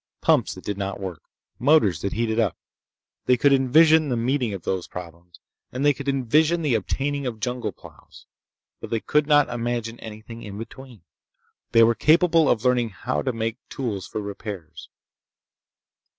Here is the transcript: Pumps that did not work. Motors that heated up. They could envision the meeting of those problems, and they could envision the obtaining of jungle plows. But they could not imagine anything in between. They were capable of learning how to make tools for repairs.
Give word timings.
Pumps 0.21 0.55
that 0.55 0.63
did 0.63 0.79
not 0.79 0.99
work. 0.99 1.21
Motors 1.59 2.01
that 2.01 2.13
heated 2.13 2.39
up. 2.39 2.57
They 3.27 3.37
could 3.37 3.53
envision 3.53 4.09
the 4.09 4.17
meeting 4.17 4.51
of 4.51 4.63
those 4.63 4.87
problems, 4.87 5.39
and 5.71 5.85
they 5.85 5.93
could 5.93 6.09
envision 6.09 6.63
the 6.63 6.73
obtaining 6.73 7.27
of 7.27 7.39
jungle 7.39 7.71
plows. 7.71 8.25
But 8.79 8.89
they 8.89 8.99
could 8.99 9.27
not 9.27 9.47
imagine 9.49 9.99
anything 9.99 10.41
in 10.41 10.57
between. 10.57 11.03
They 11.71 11.83
were 11.83 11.93
capable 11.93 12.49
of 12.49 12.65
learning 12.65 12.89
how 12.89 13.21
to 13.21 13.31
make 13.31 13.57
tools 13.69 14.07
for 14.07 14.21
repairs. 14.21 14.89